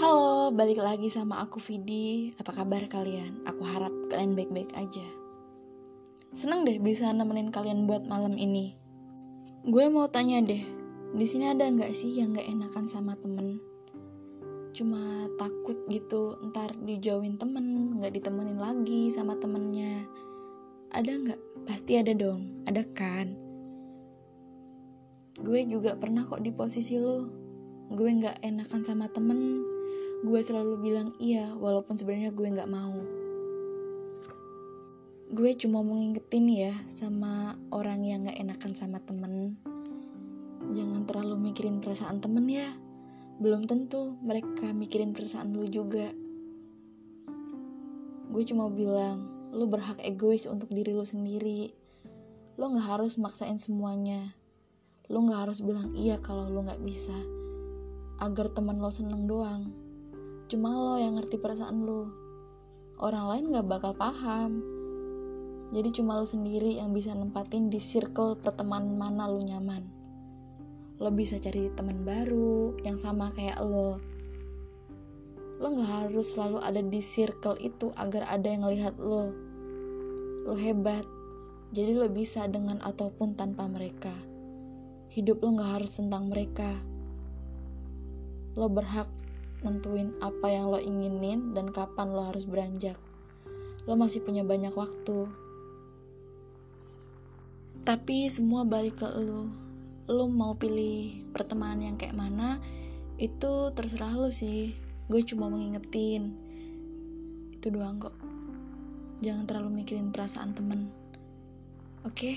[0.00, 2.32] Halo, balik lagi sama aku Vidi.
[2.40, 3.44] Apa kabar kalian?
[3.44, 5.04] Aku harap kalian baik-baik aja.
[6.32, 8.72] Seneng deh bisa nemenin kalian buat malam ini.
[9.60, 10.64] Gue mau tanya deh,
[11.12, 13.60] di sini ada nggak sih yang nggak enakan sama temen?
[14.72, 20.08] Cuma takut gitu, ntar dijauhin temen, nggak ditemenin lagi sama temennya.
[20.96, 21.40] Ada nggak?
[21.68, 23.36] Pasti ada dong, ada kan?
[25.44, 27.28] Gue juga pernah kok di posisi lo.
[27.92, 29.60] Gue nggak enakan sama temen,
[30.20, 32.92] gue selalu bilang iya walaupun sebenarnya gue nggak mau.
[35.32, 39.56] Gue cuma mau ngingetin ya sama orang yang nggak enakan sama temen.
[40.76, 42.68] Jangan terlalu mikirin perasaan temen ya.
[43.40, 46.12] Belum tentu mereka mikirin perasaan lu juga.
[48.28, 49.24] Gue cuma bilang
[49.56, 51.72] lu berhak egois untuk diri lu sendiri.
[52.60, 54.36] Lu nggak harus maksain semuanya.
[55.08, 57.16] Lu nggak harus bilang iya kalau lu nggak bisa.
[58.20, 59.89] Agar teman lo seneng doang
[60.50, 62.10] Cuma lo yang ngerti perasaan lo.
[62.98, 64.58] Orang lain gak bakal paham.
[65.70, 69.86] Jadi cuma lo sendiri yang bisa nempatin di circle pertemanan mana lo nyaman.
[70.98, 74.02] Lo bisa cari teman baru yang sama kayak lo.
[75.62, 79.30] Lo gak harus selalu ada di circle itu agar ada yang ngelihat lo.
[80.50, 81.06] Lo hebat,
[81.70, 84.10] jadi lo bisa dengan ataupun tanpa mereka.
[85.14, 86.74] Hidup lo gak harus tentang mereka.
[88.58, 89.19] Lo berhak
[89.60, 92.96] nentuin apa yang lo inginin dan kapan lo harus beranjak.
[93.84, 95.28] Lo masih punya banyak waktu.
[97.80, 99.48] Tapi semua balik ke lo.
[100.10, 102.60] Lo mau pilih pertemanan yang kayak mana,
[103.16, 104.72] itu terserah lo sih.
[105.08, 106.36] Gue cuma mengingetin.
[107.56, 108.16] Itu doang kok.
[109.20, 110.88] Jangan terlalu mikirin perasaan temen.
[112.04, 112.14] Oke?
[112.16, 112.36] Okay?